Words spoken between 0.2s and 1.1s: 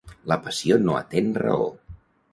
La passió no